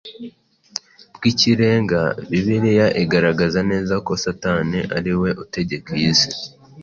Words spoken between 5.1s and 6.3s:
we utegeka iyi si;